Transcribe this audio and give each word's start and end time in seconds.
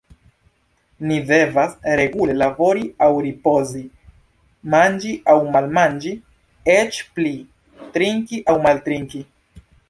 Ni 1.09 1.17
devas 1.31 1.73
regule 1.99 2.35
labori 2.39 2.85
aŭ 3.07 3.09
ripozi, 3.25 3.81
manĝi 4.77 5.13
aŭ 5.35 5.37
malmanĝi, 5.57 6.15
eĉ 6.79 7.03
pli: 7.19 7.35
trinki 7.99 8.43
aŭ 8.53 8.57
maltrinki. 8.67 9.25